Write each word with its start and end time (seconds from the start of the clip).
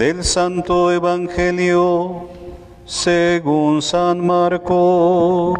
Del 0.00 0.24
Santo 0.24 0.90
Evangelio 0.90 2.30
según 2.86 3.82
San 3.82 4.26
Marcos. 4.26 5.58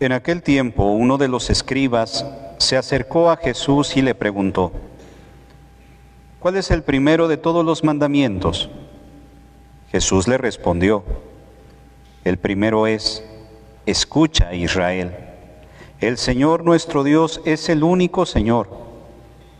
En 0.00 0.12
aquel 0.12 0.42
tiempo 0.42 0.84
uno 0.84 1.18
de 1.18 1.28
los 1.28 1.50
escribas 1.50 2.24
se 2.56 2.78
acercó 2.78 3.30
a 3.30 3.36
Jesús 3.36 3.98
y 3.98 4.00
le 4.00 4.14
preguntó, 4.14 4.72
¿cuál 6.38 6.56
es 6.56 6.70
el 6.70 6.82
primero 6.82 7.28
de 7.28 7.36
todos 7.36 7.66
los 7.66 7.84
mandamientos? 7.84 8.70
Jesús 9.92 10.26
le 10.26 10.38
respondió, 10.38 11.04
el 12.24 12.38
primero 12.38 12.86
es, 12.86 13.22
escucha 13.84 14.54
Israel, 14.54 15.14
el 16.00 16.16
Señor 16.16 16.64
nuestro 16.64 17.04
Dios 17.04 17.42
es 17.44 17.68
el 17.68 17.82
único 17.82 18.24
Señor. 18.24 18.70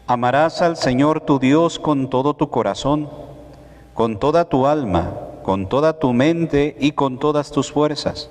Amarás 0.07 0.63
al 0.63 0.79
Señor 0.79 1.21
tu 1.21 1.39
Dios 1.39 1.79
con 1.79 2.09
todo 2.09 2.33
tu 2.33 2.49
corazón, 2.49 3.11
con 3.93 4.19
toda 4.19 4.49
tu 4.49 4.67
alma, 4.67 5.13
con 5.43 5.69
toda 5.69 5.99
tu 5.99 6.15
mente 6.15 6.79
y 6.81 6.93
con 6.93 7.19
todas 7.19 7.51
tus 7.51 7.71
fuerzas. 7.71 8.31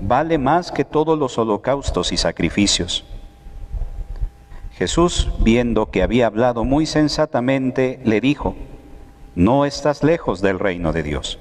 vale 0.00 0.38
más 0.38 0.72
que 0.72 0.84
todos 0.84 1.18
los 1.18 1.38
holocaustos 1.38 2.12
y 2.12 2.16
sacrificios. 2.16 3.04
Jesús, 4.72 5.30
viendo 5.40 5.90
que 5.90 6.02
había 6.02 6.26
hablado 6.26 6.64
muy 6.64 6.86
sensatamente, 6.86 8.00
le 8.04 8.20
dijo, 8.20 8.56
no 9.34 9.64
estás 9.64 10.02
lejos 10.02 10.40
del 10.40 10.58
reino 10.58 10.92
de 10.92 11.02
Dios. 11.02 11.38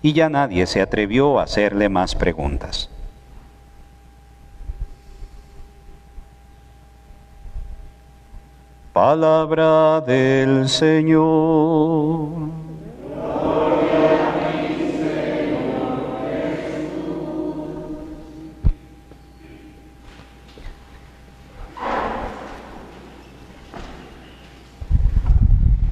Y 0.00 0.12
ya 0.12 0.28
nadie 0.28 0.66
se 0.66 0.80
atrevió 0.80 1.38
a 1.38 1.42
hacerle 1.42 1.88
más 1.88 2.14
preguntas. 2.14 2.88
Palabra 8.92 10.00
del 10.00 10.68
Señor. 10.68 12.67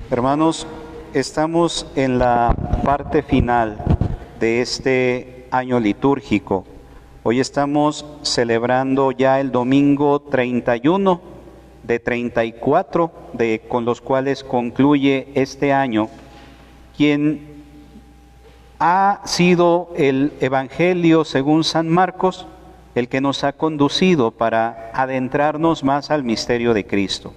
Hermanos, 0.08 0.68
estamos 1.14 1.84
en 1.96 2.20
la 2.20 2.54
parte 2.84 3.24
final 3.24 3.76
de 4.38 4.60
este 4.60 5.48
año 5.50 5.80
litúrgico. 5.80 6.64
Hoy 7.24 7.40
estamos 7.40 8.06
celebrando 8.22 9.10
ya 9.10 9.40
el 9.40 9.50
domingo 9.50 10.20
31 10.20 11.20
de 11.82 11.98
34 11.98 13.10
de, 13.32 13.62
con 13.68 13.84
los 13.84 14.00
cuales 14.00 14.44
concluye 14.44 15.26
este 15.34 15.72
año, 15.72 16.08
quien 16.96 17.64
ha 18.78 19.22
sido 19.24 19.88
el 19.96 20.34
Evangelio 20.40 21.24
según 21.24 21.64
San 21.64 21.88
Marcos 21.88 22.46
el 22.94 23.08
que 23.08 23.20
nos 23.20 23.42
ha 23.42 23.54
conducido 23.54 24.30
para 24.30 24.92
adentrarnos 24.94 25.82
más 25.82 26.12
al 26.12 26.22
misterio 26.22 26.74
de 26.74 26.86
Cristo. 26.86 27.34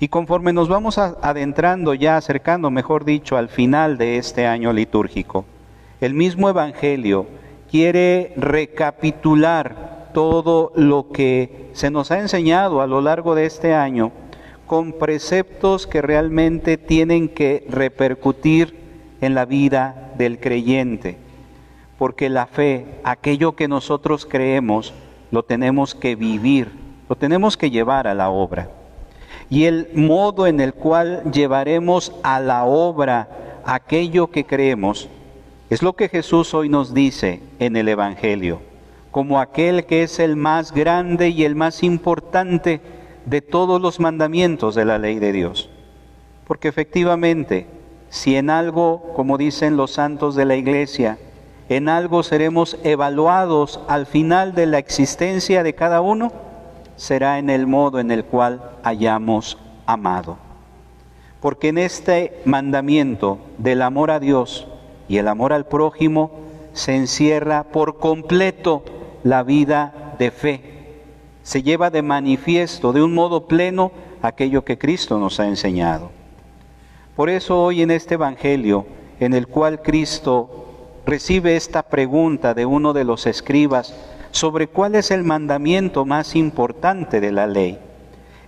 Y 0.00 0.08
conforme 0.08 0.52
nos 0.52 0.68
vamos 0.68 0.96
adentrando, 0.96 1.92
ya 1.92 2.16
acercando, 2.16 2.70
mejor 2.70 3.04
dicho, 3.04 3.36
al 3.36 3.48
final 3.48 3.98
de 3.98 4.16
este 4.18 4.46
año 4.46 4.72
litúrgico, 4.72 5.44
el 6.00 6.14
mismo 6.14 6.48
Evangelio 6.48 7.26
quiere 7.68 8.32
recapitular 8.36 10.10
todo 10.14 10.70
lo 10.76 11.10
que 11.10 11.70
se 11.72 11.90
nos 11.90 12.12
ha 12.12 12.20
enseñado 12.20 12.80
a 12.80 12.86
lo 12.86 13.00
largo 13.00 13.34
de 13.34 13.46
este 13.46 13.74
año 13.74 14.12
con 14.66 14.92
preceptos 14.92 15.88
que 15.88 16.00
realmente 16.00 16.76
tienen 16.76 17.28
que 17.28 17.66
repercutir 17.68 18.78
en 19.20 19.34
la 19.34 19.46
vida 19.46 20.12
del 20.16 20.38
creyente. 20.38 21.16
Porque 21.98 22.28
la 22.28 22.46
fe, 22.46 23.00
aquello 23.02 23.56
que 23.56 23.66
nosotros 23.66 24.26
creemos, 24.26 24.94
lo 25.32 25.42
tenemos 25.42 25.96
que 25.96 26.14
vivir, 26.14 26.70
lo 27.08 27.16
tenemos 27.16 27.56
que 27.56 27.70
llevar 27.70 28.06
a 28.06 28.14
la 28.14 28.30
obra 28.30 28.77
y 29.50 29.64
el 29.64 29.90
modo 29.94 30.46
en 30.46 30.60
el 30.60 30.74
cual 30.74 31.22
llevaremos 31.32 32.12
a 32.22 32.40
la 32.40 32.64
obra 32.64 33.28
aquello 33.64 34.28
que 34.28 34.44
creemos, 34.44 35.08
es 35.70 35.82
lo 35.82 35.94
que 35.94 36.08
Jesús 36.08 36.54
hoy 36.54 36.68
nos 36.68 36.94
dice 36.94 37.40
en 37.58 37.76
el 37.76 37.88
Evangelio, 37.88 38.60
como 39.10 39.40
aquel 39.40 39.84
que 39.84 40.02
es 40.02 40.18
el 40.18 40.36
más 40.36 40.72
grande 40.72 41.28
y 41.30 41.44
el 41.44 41.54
más 41.54 41.82
importante 41.82 42.80
de 43.26 43.42
todos 43.42 43.80
los 43.80 44.00
mandamientos 44.00 44.74
de 44.74 44.84
la 44.84 44.98
ley 44.98 45.18
de 45.18 45.32
Dios. 45.32 45.68
Porque 46.46 46.68
efectivamente, 46.68 47.66
si 48.08 48.36
en 48.36 48.48
algo, 48.48 49.12
como 49.14 49.36
dicen 49.36 49.76
los 49.76 49.92
santos 49.92 50.34
de 50.34 50.46
la 50.46 50.56
iglesia, 50.56 51.18
en 51.68 51.90
algo 51.90 52.22
seremos 52.22 52.78
evaluados 52.82 53.80
al 53.88 54.06
final 54.06 54.54
de 54.54 54.66
la 54.66 54.78
existencia 54.78 55.62
de 55.62 55.74
cada 55.74 56.00
uno, 56.00 56.32
será 56.98 57.38
en 57.38 57.48
el 57.48 57.66
modo 57.66 58.00
en 58.00 58.10
el 58.10 58.24
cual 58.24 58.72
hayamos 58.82 59.56
amado. 59.86 60.36
Porque 61.40 61.68
en 61.68 61.78
este 61.78 62.42
mandamiento 62.44 63.38
del 63.56 63.80
amor 63.82 64.10
a 64.10 64.18
Dios 64.20 64.66
y 65.08 65.16
el 65.16 65.28
amor 65.28 65.52
al 65.52 65.66
prójimo 65.66 66.32
se 66.72 66.96
encierra 66.96 67.62
por 67.62 67.98
completo 67.98 68.82
la 69.22 69.44
vida 69.44 70.14
de 70.18 70.30
fe. 70.32 70.62
Se 71.44 71.62
lleva 71.62 71.90
de 71.90 72.02
manifiesto 72.02 72.92
de 72.92 73.02
un 73.02 73.14
modo 73.14 73.46
pleno 73.46 73.92
aquello 74.20 74.64
que 74.64 74.76
Cristo 74.76 75.18
nos 75.18 75.38
ha 75.38 75.46
enseñado. 75.46 76.10
Por 77.14 77.30
eso 77.30 77.62
hoy 77.62 77.82
en 77.82 77.92
este 77.92 78.14
Evangelio, 78.14 78.86
en 79.20 79.34
el 79.34 79.46
cual 79.46 79.82
Cristo 79.82 80.66
recibe 81.06 81.56
esta 81.56 81.84
pregunta 81.84 82.54
de 82.54 82.66
uno 82.66 82.92
de 82.92 83.04
los 83.04 83.26
escribas, 83.26 83.94
sobre 84.38 84.68
cuál 84.68 84.94
es 84.94 85.10
el 85.10 85.24
mandamiento 85.24 86.04
más 86.04 86.36
importante 86.36 87.20
de 87.20 87.32
la 87.32 87.48
ley. 87.48 87.76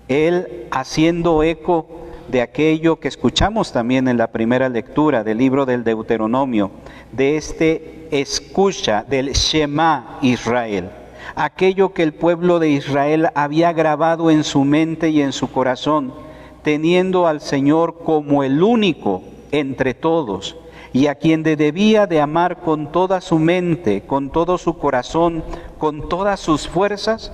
Él 0.06 0.68
haciendo 0.70 1.42
eco 1.42 1.88
de 2.28 2.42
aquello 2.42 3.00
que 3.00 3.08
escuchamos 3.08 3.72
también 3.72 4.06
en 4.06 4.16
la 4.16 4.28
primera 4.28 4.68
lectura 4.68 5.24
del 5.24 5.38
libro 5.38 5.66
del 5.66 5.82
Deuteronomio, 5.82 6.70
de 7.10 7.36
este 7.36 8.06
escucha 8.12 9.02
del 9.02 9.32
Shema 9.32 10.18
Israel, 10.22 10.90
aquello 11.34 11.92
que 11.92 12.04
el 12.04 12.14
pueblo 12.14 12.60
de 12.60 12.68
Israel 12.68 13.28
había 13.34 13.72
grabado 13.72 14.30
en 14.30 14.44
su 14.44 14.64
mente 14.64 15.10
y 15.10 15.22
en 15.22 15.32
su 15.32 15.50
corazón, 15.50 16.14
teniendo 16.62 17.26
al 17.26 17.40
Señor 17.40 17.98
como 18.04 18.44
el 18.44 18.62
único 18.62 19.24
entre 19.50 19.94
todos, 19.94 20.56
y 20.92 21.06
a 21.06 21.14
quien 21.14 21.42
debía 21.42 22.06
de 22.06 22.20
amar 22.20 22.58
con 22.58 22.90
toda 22.90 23.20
su 23.20 23.38
mente, 23.38 24.02
con 24.02 24.30
todo 24.30 24.58
su 24.58 24.76
corazón, 24.78 25.44
con 25.78 26.08
todas 26.08 26.40
sus 26.40 26.68
fuerzas, 26.68 27.32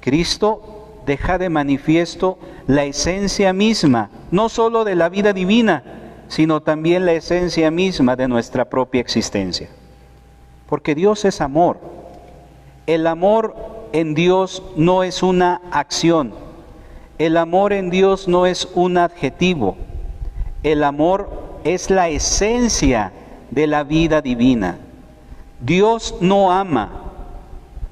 Cristo 0.00 1.02
deja 1.06 1.38
de 1.38 1.48
manifiesto 1.48 2.38
la 2.66 2.84
esencia 2.84 3.52
misma, 3.52 4.10
no 4.30 4.48
sólo 4.48 4.84
de 4.84 4.96
la 4.96 5.08
vida 5.08 5.32
divina, 5.32 5.82
sino 6.28 6.60
también 6.62 7.06
la 7.06 7.12
esencia 7.12 7.70
misma 7.70 8.16
de 8.16 8.28
nuestra 8.28 8.64
propia 8.64 9.00
existencia. 9.00 9.68
Porque 10.68 10.94
Dios 10.94 11.24
es 11.24 11.40
amor. 11.40 11.78
El 12.86 13.06
amor 13.06 13.54
en 13.92 14.14
Dios 14.14 14.62
no 14.76 15.02
es 15.02 15.22
una 15.22 15.60
acción. 15.72 16.32
El 17.18 17.36
amor 17.36 17.72
en 17.72 17.90
Dios 17.90 18.28
no 18.28 18.46
es 18.46 18.68
un 18.74 18.98
adjetivo. 18.98 19.76
El 20.62 20.84
amor 20.84 21.30
es 21.64 21.90
la 21.90 22.08
esencia 22.08 23.12
de 23.50 23.66
la 23.66 23.84
vida 23.84 24.20
divina. 24.20 24.78
Dios 25.60 26.16
no 26.20 26.52
ama 26.52 27.00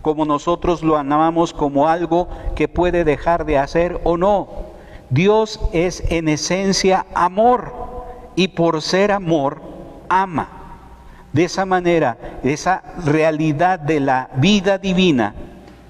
como 0.02 0.24
nosotros 0.24 0.82
lo 0.82 0.96
amamos 0.96 1.52
como 1.52 1.88
algo 1.88 2.28
que 2.54 2.68
puede 2.68 3.04
dejar 3.04 3.44
de 3.44 3.58
hacer 3.58 4.00
o 4.04 4.16
no. 4.16 4.48
Dios 5.10 5.60
es 5.72 6.02
en 6.10 6.28
esencia 6.28 7.04
amor 7.14 7.72
y 8.36 8.48
por 8.48 8.80
ser 8.80 9.12
amor 9.12 9.60
ama. 10.08 10.48
De 11.32 11.44
esa 11.44 11.66
manera, 11.66 12.16
esa 12.42 12.82
realidad 13.04 13.78
de 13.78 14.00
la 14.00 14.30
vida 14.36 14.78
divina 14.78 15.34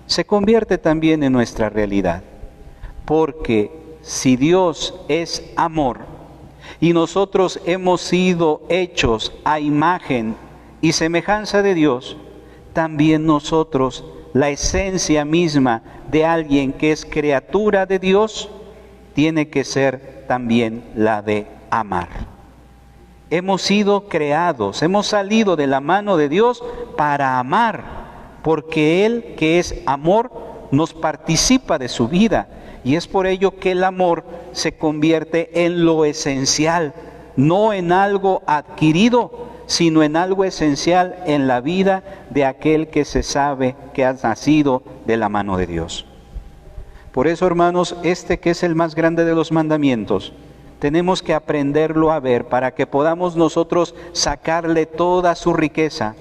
se 0.07 0.25
convierte 0.25 0.79
también 0.79 1.23
en 1.23 1.33
nuestra 1.33 1.69
realidad. 1.69 2.23
Porque 3.05 3.97
si 4.03 4.37
Dios 4.37 4.95
es 5.09 5.45
amor, 5.55 6.01
y 6.81 6.93
nosotros 6.93 7.61
hemos 7.65 8.01
sido 8.01 8.63
hechos 8.69 9.33
a 9.45 9.61
imagen 9.61 10.37
y 10.81 10.93
semejanza 10.93 11.63
de 11.63 11.75
Dios, 11.75 12.17
también 12.73 13.27
nosotros, 13.27 14.05
la 14.33 14.51
esencia 14.51 15.25
misma 15.25 15.83
de 16.11 16.25
alguien 16.25 16.73
que 16.73 16.93
es 16.93 17.05
criatura 17.05 17.87
de 17.87 17.99
Dios, 17.99 18.49
tiene 19.15 19.49
que 19.49 19.65
ser 19.65 20.25
también 20.29 20.85
la 20.95 21.23
de 21.23 21.49
amar. 21.71 22.09
Hemos 23.31 23.63
sido 23.63 24.09
creados, 24.09 24.83
hemos 24.83 25.09
salido 25.09 25.57
de 25.57 25.67
la 25.67 25.81
mano 25.81 26.17
de 26.17 26.29
Dios 26.29 26.63
para 26.97 27.39
amar, 27.39 28.39
porque 28.43 29.05
Él 29.05 29.35
que 29.37 29.59
es 29.59 29.83
amor 29.87 30.31
nos 30.71 30.95
participa 30.95 31.79
de 31.79 31.89
su 31.89 32.09
vida 32.09 32.49
y 32.85 32.97
es 32.97 33.07
por 33.07 33.27
ello 33.27 33.59
que 33.59 33.73
el 33.73 33.85
amor 33.85 34.25
se 34.53 34.73
convierte 34.73 35.65
en 35.65 35.85
lo 35.85 36.05
esencial, 36.05 36.95
no 37.37 37.73
en 37.73 37.93
algo 37.93 38.43
adquirido, 38.47 39.49
sino 39.67 40.03
en 40.03 40.17
algo 40.17 40.45
esencial 40.45 41.17
en 41.27 41.47
la 41.47 41.61
vida 41.61 42.03
de 42.31 42.45
aquel 42.45 42.89
que 42.89 43.05
se 43.05 43.23
sabe 43.23 43.77
que 43.93 44.05
ha 44.05 44.15
nacido 44.15 44.83
de 45.07 45.17
la 45.17 45.29
mano 45.29 45.57
de 45.57 45.67
Dios. 45.67 46.07
Por 47.13 47.27
eso, 47.27 47.47
hermanos, 47.47 47.97
este 48.03 48.39
que 48.39 48.51
es 48.51 48.63
el 48.63 48.75
más 48.75 48.95
grande 48.95 49.25
de 49.25 49.35
los 49.35 49.53
mandamientos, 49.53 50.33
tenemos 50.79 51.23
que 51.23 51.35
aprenderlo 51.35 52.13
a 52.13 52.21
ver 52.21 52.47
para 52.47 52.75
que 52.75 52.87
podamos 52.87 53.37
nosotros 53.37 53.95
sacarle 54.13 54.87
toda 54.87 55.35
su 55.35 55.53
riqueza, 55.53 56.15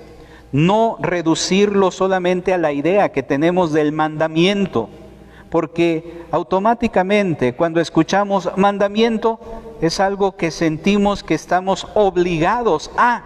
no 0.58 0.98
reducirlo 1.00 1.92
solamente 1.92 2.52
a 2.52 2.58
la 2.58 2.72
idea 2.72 3.12
que 3.12 3.22
tenemos 3.22 3.74
del 3.74 3.92
mandamiento, 3.92 4.90
porque 5.52 6.26
automáticamente 6.32 7.54
cuando 7.54 7.80
escuchamos 7.80 8.50
mandamiento 8.58 9.40
es 9.82 10.00
algo 10.00 10.36
que 10.36 10.50
sentimos 10.50 11.22
que 11.22 11.36
estamos 11.36 11.86
obligados 11.94 12.90
a, 12.98 13.22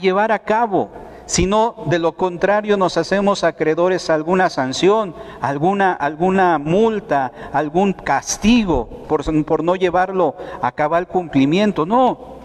llevar 0.00 0.32
a 0.32 0.38
cabo. 0.38 0.88
Si 1.26 1.44
no, 1.44 1.74
de 1.86 1.98
lo 1.98 2.12
contrario 2.12 2.78
nos 2.78 2.96
hacemos 2.96 3.44
acreedores 3.44 4.08
a 4.08 4.14
alguna 4.14 4.48
sanción, 4.48 5.14
alguna, 5.42 5.92
alguna 5.92 6.56
multa, 6.56 7.32
algún 7.52 7.92
castigo 7.92 8.88
por, 9.08 9.44
por 9.44 9.62
no 9.62 9.76
llevarlo 9.76 10.36
a 10.62 10.72
cabal 10.72 11.06
cumplimiento. 11.06 11.84
No, 11.84 12.38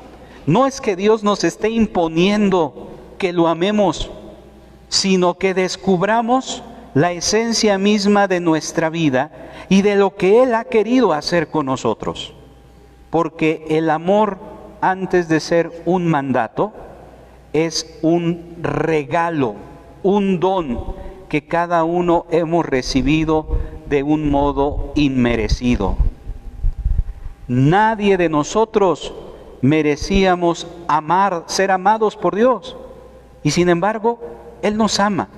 no 0.46 0.68
es 0.68 0.82
que 0.82 0.98
Dios 0.98 1.24
nos 1.24 1.46
esté 1.46 1.70
imponiendo 1.70 2.95
que 3.18 3.34
lo 3.34 3.48
amemos, 3.48 4.12
sino 4.90 5.36
que 5.38 5.54
descubramos 5.54 6.64
la 6.94 7.12
esencia 7.12 7.78
misma 7.78 8.28
de 8.28 8.40
nuestra 8.40 8.90
vida 8.90 9.32
y 9.70 9.82
de 9.82 9.96
lo 9.96 10.16
que 10.16 10.44
Él 10.44 10.56
ha 10.56 10.64
querido 10.64 11.14
hacer 11.14 11.50
con 11.50 11.66
nosotros. 11.66 12.34
Porque 13.10 13.66
el 13.70 13.90
amor, 13.90 14.38
antes 14.82 15.28
de 15.28 15.40
ser 15.40 15.84
un 15.86 16.08
mandato, 16.08 16.74
es 17.54 17.98
un 18.02 18.56
regalo, 18.62 19.56
un 20.04 20.40
don 20.40 20.96
que 21.30 21.48
cada 21.48 21.84
uno 21.84 22.26
hemos 22.30 22.66
recibido 22.66 23.48
de 23.88 24.04
un 24.04 24.30
modo 24.30 24.92
inmerecido. 24.96 25.98
Nadie 27.48 28.18
de 28.18 28.30
nosotros 28.30 29.14
merecíamos 29.62 30.68
amar, 30.88 31.44
ser 31.48 31.72
amados 31.72 32.16
por 32.16 32.36
Dios. 32.36 32.78
Y 33.46 33.52
sin 33.52 33.70
embargo, 33.70 34.20
Él 34.64 34.76
nos 34.76 35.00
ama. 35.00 35.30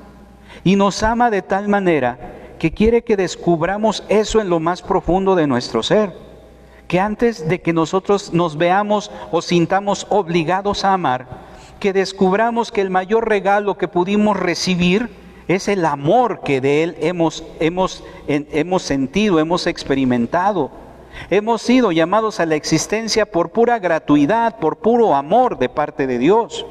Y 0.63 0.77
nos 0.77 1.03
ama 1.03 1.29
de 1.29 1.41
tal 1.41 1.67
manera 1.67 2.17
que 2.57 2.71
quiere 2.71 3.03
que 3.03 3.17
descubramos 3.17 4.05
eso 4.07 4.39
en 4.39 4.49
lo 4.49 4.61
más 4.61 4.81
profundo 4.81 5.35
de 5.35 5.45
nuestro 5.45 5.83
ser. 5.83 6.13
Que 6.87 7.01
antes 7.01 7.49
de 7.49 7.59
que 7.59 7.73
nosotros 7.73 8.31
nos 8.31 8.57
veamos 8.57 9.11
o 9.29 9.41
sintamos 9.41 10.07
obligados 10.09 10.85
a 10.85 10.93
amar, 10.93 11.27
que 11.81 11.91
descubramos 11.91 12.71
que 12.71 12.79
el 12.79 12.89
mayor 12.89 13.27
regalo 13.27 13.77
que 13.77 13.89
pudimos 13.89 14.37
recibir 14.37 15.09
es 15.49 15.67
el 15.67 15.83
amor 15.83 16.39
que 16.45 16.61
de 16.61 16.83
Él 16.83 16.95
hemos, 17.01 17.43
hemos, 17.59 18.05
hemos 18.29 18.83
sentido, 18.83 19.37
hemos 19.37 19.67
experimentado. 19.67 20.71
Hemos 21.29 21.61
sido 21.61 21.91
llamados 21.91 22.39
a 22.39 22.45
la 22.45 22.55
existencia 22.55 23.25
por 23.25 23.49
pura 23.49 23.79
gratuidad, 23.79 24.59
por 24.59 24.77
puro 24.77 25.13
amor 25.13 25.57
de 25.57 25.67
parte 25.67 26.07
de 26.07 26.19
Dios. 26.19 26.65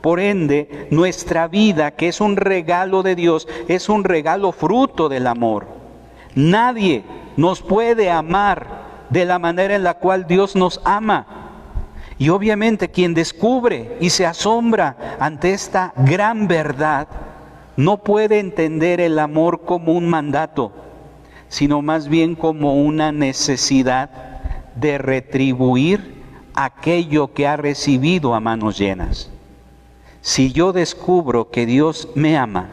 Por 0.00 0.20
ende, 0.20 0.88
nuestra 0.90 1.48
vida, 1.48 1.92
que 1.92 2.08
es 2.08 2.20
un 2.20 2.36
regalo 2.36 3.02
de 3.02 3.14
Dios, 3.14 3.48
es 3.66 3.88
un 3.88 4.04
regalo 4.04 4.52
fruto 4.52 5.08
del 5.08 5.26
amor. 5.26 5.66
Nadie 6.34 7.02
nos 7.36 7.62
puede 7.62 8.10
amar 8.10 8.66
de 9.10 9.24
la 9.24 9.38
manera 9.38 9.74
en 9.74 9.82
la 9.82 9.94
cual 9.94 10.26
Dios 10.26 10.54
nos 10.54 10.80
ama. 10.84 11.26
Y 12.18 12.30
obviamente 12.30 12.90
quien 12.90 13.14
descubre 13.14 13.96
y 14.00 14.10
se 14.10 14.26
asombra 14.26 15.16
ante 15.20 15.52
esta 15.52 15.92
gran 15.96 16.48
verdad, 16.48 17.08
no 17.76 17.98
puede 17.98 18.40
entender 18.40 19.00
el 19.00 19.18
amor 19.18 19.62
como 19.64 19.92
un 19.92 20.08
mandato, 20.08 20.72
sino 21.48 21.80
más 21.80 22.08
bien 22.08 22.34
como 22.34 22.74
una 22.74 23.12
necesidad 23.12 24.10
de 24.74 24.98
retribuir 24.98 26.22
aquello 26.54 27.32
que 27.32 27.46
ha 27.46 27.56
recibido 27.56 28.34
a 28.34 28.40
manos 28.40 28.78
llenas. 28.78 29.30
Si 30.20 30.52
yo 30.52 30.72
descubro 30.72 31.50
que 31.50 31.66
Dios 31.66 32.08
me 32.14 32.36
ama 32.36 32.68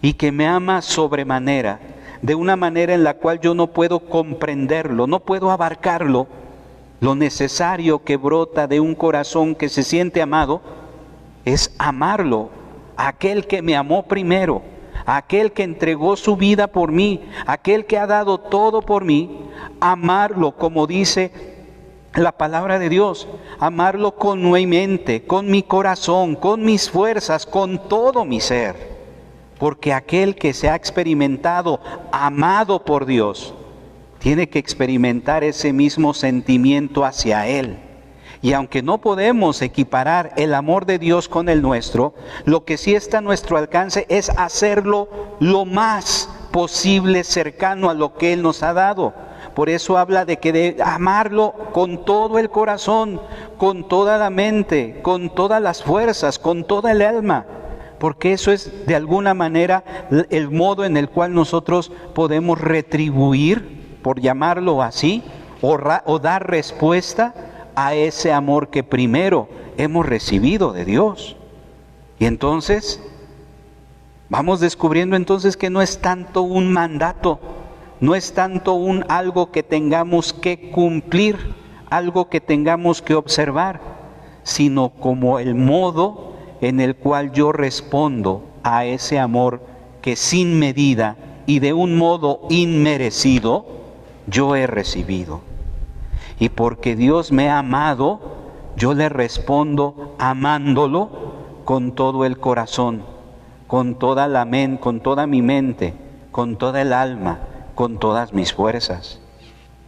y 0.00 0.14
que 0.14 0.32
me 0.32 0.46
ama 0.46 0.82
sobremanera, 0.82 1.80
de 2.22 2.34
una 2.34 2.56
manera 2.56 2.94
en 2.94 3.04
la 3.04 3.14
cual 3.14 3.40
yo 3.40 3.54
no 3.54 3.68
puedo 3.68 4.00
comprenderlo, 4.00 5.06
no 5.06 5.20
puedo 5.20 5.50
abarcarlo, 5.50 6.26
lo 7.00 7.14
necesario 7.14 8.02
que 8.02 8.16
brota 8.16 8.66
de 8.66 8.80
un 8.80 8.94
corazón 8.94 9.54
que 9.54 9.68
se 9.68 9.82
siente 9.82 10.20
amado 10.20 10.60
es 11.44 11.74
amarlo, 11.78 12.50
aquel 12.96 13.46
que 13.46 13.62
me 13.62 13.76
amó 13.76 14.04
primero, 14.04 14.62
aquel 15.06 15.52
que 15.52 15.62
entregó 15.62 16.16
su 16.16 16.36
vida 16.36 16.66
por 16.66 16.90
mí, 16.90 17.22
aquel 17.46 17.86
que 17.86 17.98
ha 17.98 18.06
dado 18.06 18.38
todo 18.38 18.82
por 18.82 19.04
mí, 19.04 19.38
amarlo 19.80 20.52
como 20.52 20.86
dice 20.86 21.57
la 22.14 22.32
palabra 22.32 22.78
de 22.78 22.88
Dios, 22.88 23.28
amarlo 23.58 24.12
con 24.12 24.50
mi 24.50 24.66
mente, 24.66 25.24
con 25.24 25.50
mi 25.50 25.62
corazón, 25.62 26.36
con 26.36 26.64
mis 26.64 26.90
fuerzas, 26.90 27.46
con 27.46 27.88
todo 27.88 28.24
mi 28.24 28.40
ser. 28.40 28.98
Porque 29.58 29.92
aquel 29.92 30.36
que 30.36 30.54
se 30.54 30.68
ha 30.68 30.74
experimentado 30.74 31.80
amado 32.12 32.84
por 32.84 33.06
Dios, 33.06 33.54
tiene 34.18 34.48
que 34.48 34.58
experimentar 34.58 35.44
ese 35.44 35.72
mismo 35.72 36.14
sentimiento 36.14 37.04
hacia 37.04 37.46
Él. 37.46 37.78
Y 38.40 38.52
aunque 38.52 38.82
no 38.82 38.98
podemos 38.98 39.62
equiparar 39.62 40.32
el 40.36 40.54
amor 40.54 40.86
de 40.86 40.98
Dios 40.98 41.28
con 41.28 41.48
el 41.48 41.60
nuestro, 41.60 42.14
lo 42.44 42.64
que 42.64 42.76
sí 42.76 42.94
está 42.94 43.18
a 43.18 43.22
nuestro 43.22 43.56
alcance 43.56 44.06
es 44.08 44.30
hacerlo 44.30 45.08
lo 45.40 45.64
más 45.64 46.30
posible 46.52 47.24
cercano 47.24 47.90
a 47.90 47.94
lo 47.94 48.14
que 48.14 48.32
Él 48.32 48.42
nos 48.42 48.62
ha 48.62 48.72
dado 48.72 49.12
por 49.58 49.70
eso 49.70 49.98
habla 49.98 50.24
de 50.24 50.36
que 50.36 50.52
de 50.52 50.76
amarlo 50.84 51.52
con 51.72 52.04
todo 52.04 52.38
el 52.38 52.48
corazón, 52.48 53.20
con 53.56 53.88
toda 53.88 54.16
la 54.16 54.30
mente, 54.30 55.00
con 55.02 55.34
todas 55.34 55.60
las 55.60 55.82
fuerzas, 55.82 56.38
con 56.38 56.62
toda 56.62 56.92
el 56.92 57.02
alma. 57.02 57.44
Porque 57.98 58.32
eso 58.32 58.52
es 58.52 58.86
de 58.86 58.94
alguna 58.94 59.34
manera 59.34 59.82
el 60.30 60.52
modo 60.52 60.84
en 60.84 60.96
el 60.96 61.08
cual 61.08 61.34
nosotros 61.34 61.90
podemos 62.14 62.60
retribuir, 62.60 63.98
por 64.00 64.20
llamarlo 64.20 64.80
así, 64.80 65.24
o, 65.60 65.76
o 66.04 66.18
dar 66.20 66.48
respuesta 66.48 67.34
a 67.74 67.96
ese 67.96 68.32
amor 68.32 68.68
que 68.68 68.84
primero 68.84 69.48
hemos 69.76 70.06
recibido 70.06 70.72
de 70.72 70.84
Dios. 70.84 71.36
Y 72.20 72.26
entonces 72.26 73.02
vamos 74.28 74.60
descubriendo 74.60 75.16
entonces 75.16 75.56
que 75.56 75.68
no 75.68 75.82
es 75.82 76.00
tanto 76.00 76.42
un 76.42 76.72
mandato, 76.72 77.40
no 78.00 78.14
es 78.14 78.32
tanto 78.32 78.74
un 78.74 79.04
algo 79.08 79.50
que 79.50 79.62
tengamos 79.62 80.32
que 80.32 80.70
cumplir, 80.70 81.36
algo 81.90 82.28
que 82.28 82.40
tengamos 82.40 83.02
que 83.02 83.14
observar, 83.14 83.80
sino 84.42 84.90
como 84.90 85.38
el 85.38 85.54
modo 85.54 86.34
en 86.60 86.80
el 86.80 86.96
cual 86.96 87.32
yo 87.32 87.52
respondo 87.52 88.42
a 88.62 88.84
ese 88.84 89.18
amor 89.18 89.60
que 90.00 90.16
sin 90.16 90.58
medida 90.58 91.16
y 91.46 91.58
de 91.58 91.72
un 91.72 91.96
modo 91.96 92.40
inmerecido 92.50 93.66
yo 94.26 94.54
he 94.54 94.66
recibido. 94.66 95.40
Y 96.38 96.50
porque 96.50 96.94
Dios 96.94 97.32
me 97.32 97.48
ha 97.48 97.58
amado, 97.58 98.20
yo 98.76 98.94
le 98.94 99.08
respondo 99.08 100.14
amándolo 100.18 101.10
con 101.64 101.92
todo 101.92 102.24
el 102.24 102.38
corazón, 102.38 103.02
con 103.66 103.96
toda 103.96 104.28
la 104.28 104.44
mente, 104.44 104.80
con 104.80 105.00
toda 105.00 105.26
mi 105.26 105.42
mente, 105.42 105.94
con 106.30 106.56
toda 106.56 106.80
el 106.82 106.92
alma, 106.92 107.40
con 107.78 107.98
todas 108.00 108.32
mis 108.32 108.52
fuerzas. 108.52 109.20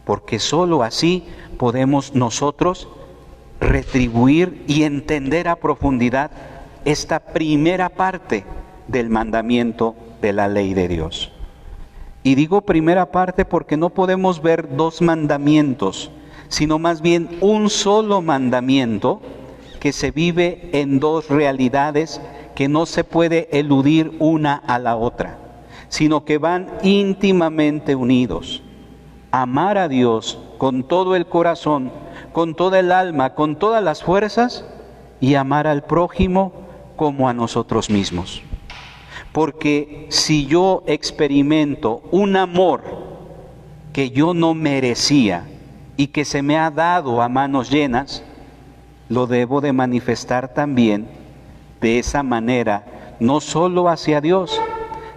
Porque 0.05 0.39
sólo 0.39 0.81
así 0.81 1.25
podemos 1.57 2.15
nosotros 2.15 2.87
retribuir 3.59 4.63
y 4.65 4.83
entender 4.83 5.49
a 5.49 5.57
profundidad 5.57 6.31
esta 6.85 7.19
primera 7.19 7.89
parte 7.89 8.45
del 8.87 9.09
mandamiento 9.09 9.93
de 10.21 10.31
la 10.31 10.47
ley 10.47 10.73
de 10.73 10.87
Dios. 10.87 11.33
Y 12.23 12.35
digo 12.35 12.61
primera 12.61 13.11
parte 13.11 13.43
porque 13.43 13.75
no 13.75 13.89
podemos 13.89 14.41
ver 14.41 14.73
dos 14.77 15.01
mandamientos, 15.01 16.11
sino 16.47 16.79
más 16.79 17.01
bien 17.01 17.27
un 17.41 17.69
solo 17.69 18.21
mandamiento 18.21 19.19
que 19.81 19.91
se 19.91 20.11
vive 20.11 20.69
en 20.71 21.01
dos 21.01 21.27
realidades 21.27 22.21
que 22.55 22.69
no 22.69 22.85
se 22.85 23.03
puede 23.03 23.49
eludir 23.51 24.15
una 24.19 24.55
a 24.55 24.79
la 24.79 24.95
otra, 24.95 25.40
sino 25.91 26.23
que 26.23 26.37
van 26.37 26.67
íntimamente 26.83 27.95
unidos. 27.95 28.63
Amar 29.29 29.77
a 29.77 29.89
Dios 29.89 30.39
con 30.57 30.83
todo 30.83 31.17
el 31.17 31.25
corazón, 31.25 31.91
con 32.31 32.55
toda 32.55 32.79
el 32.79 32.93
alma, 32.93 33.35
con 33.35 33.57
todas 33.57 33.83
las 33.83 34.01
fuerzas 34.01 34.65
y 35.19 35.35
amar 35.35 35.67
al 35.67 35.83
prójimo 35.83 36.53
como 36.95 37.27
a 37.27 37.33
nosotros 37.33 37.89
mismos. 37.89 38.41
Porque 39.33 40.07
si 40.09 40.45
yo 40.45 40.83
experimento 40.87 42.03
un 42.11 42.37
amor 42.37 42.83
que 43.91 44.11
yo 44.11 44.33
no 44.33 44.53
merecía 44.53 45.45
y 45.97 46.07
que 46.07 46.23
se 46.23 46.41
me 46.41 46.57
ha 46.57 46.71
dado 46.71 47.21
a 47.21 47.27
manos 47.27 47.69
llenas, 47.69 48.23
lo 49.09 49.27
debo 49.27 49.59
de 49.59 49.73
manifestar 49.73 50.53
también 50.53 51.09
de 51.81 51.99
esa 51.99 52.23
manera, 52.23 53.17
no 53.19 53.41
solo 53.41 53.89
hacia 53.89 54.21
Dios, 54.21 54.57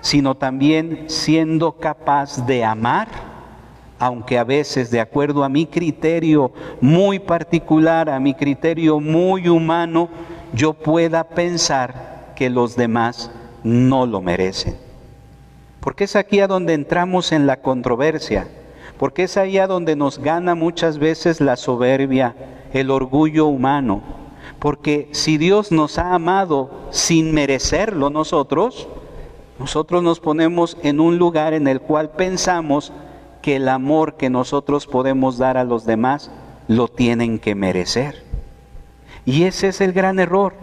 sino 0.05 0.35
también 0.35 1.05
siendo 1.07 1.73
capaz 1.73 2.45
de 2.45 2.63
amar, 2.63 3.09
aunque 3.99 4.37
a 4.37 4.45
veces 4.45 4.91
de 4.91 5.01
acuerdo 5.01 5.43
a 5.43 5.49
mi 5.49 5.65
criterio 5.65 6.53
muy 6.83 7.19
particular, 7.19 8.11
a 8.11 8.21
mi 8.21 8.35
criterio 8.35 9.01
muy 9.01 9.49
humano, 9.49 10.11
yo 10.53 10.75
pueda 10.75 11.25
pensar 11.25 12.35
que 12.37 12.51
los 12.51 12.77
demás 12.77 13.31
no 13.63 14.05
lo 14.05 14.21
merecen. 14.21 14.77
Porque 15.81 16.05
es 16.05 16.17
aquí 16.17 16.41
a 16.41 16.49
donde 16.49 16.75
entramos 16.75 17.33
en 17.33 17.47
la 17.47 17.63
controversia, 17.63 18.47
porque 18.99 19.23
es 19.23 19.39
ahí 19.39 19.57
a 19.57 19.67
donde 19.67 19.97
nos 19.97 20.19
gana 20.19 20.55
muchas 20.55 20.99
veces 20.99 21.41
la 21.41 21.57
soberbia, 21.57 22.35
el 22.75 22.91
orgullo 22.91 23.47
humano. 23.47 24.03
Porque 24.59 25.09
si 25.13 25.39
Dios 25.39 25.73
nos 25.73 25.97
ha 25.97 26.13
amado 26.13 26.71
sin 26.91 27.33
merecerlo 27.33 28.11
nosotros, 28.11 28.87
nosotros 29.59 30.03
nos 30.03 30.21
ponemos 30.21 30.77
en 30.83 31.01
un 31.01 31.19
lugar 31.19 31.55
en 31.55 31.69
el 31.69 31.81
cual 31.81 32.11
pensamos 32.11 32.93
que 33.43 33.57
el 33.57 33.69
amor 33.69 34.17
que 34.17 34.31
nosotros 34.31 34.87
podemos 34.87 35.39
dar 35.39 35.57
a 35.57 35.65
los 35.65 35.85
demás 35.85 36.31
lo 36.67 36.89
tienen 36.89 37.39
que 37.39 37.55
merecer. 37.55 38.25
Y 39.25 39.45
ese 39.45 39.69
es 39.69 39.81
el 39.81 39.93
gran 39.93 40.19
error 40.19 40.55